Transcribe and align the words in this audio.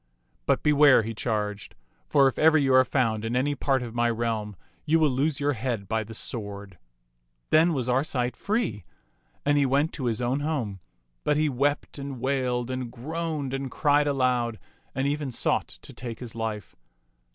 "But 0.47 0.63
beware," 0.63 1.03
he 1.03 1.13
charged, 1.13 1.75
for 2.07 2.27
if 2.27 2.39
ever 2.39 2.57
you 2.57 2.73
are 2.73 2.83
found 2.83 3.23
in 3.23 3.35
any 3.35 3.53
part 3.53 3.83
of 3.83 3.93
my 3.93 4.09
reahii, 4.09 4.55
you 4.83 4.97
will 4.99 5.11
lose 5.11 5.39
your 5.39 5.53
head 5.53 5.87
by 5.87 6.03
the 6.03 6.15
sword." 6.15 6.79
Then 7.51 7.71
was 7.71 7.87
Arcite 7.87 8.35
free, 8.35 8.83
and 9.45 9.59
he 9.59 9.65
went 9.67 9.93
to 9.93 10.05
his 10.05 10.19
own 10.19 10.39
home; 10.39 10.79
but 11.23 11.37
he 11.37 11.49
wept 11.49 11.99
and 11.99 12.19
wailed 12.19 12.71
and 12.71 12.91
groaned 12.91 13.53
and 13.53 13.69
cried 13.69 14.07
aloud 14.07 14.57
and 14.95 15.05
even 15.07 15.29
sought 15.29 15.67
to 15.67 15.93
take 15.93 16.19
his 16.19 16.33
life. 16.33 16.75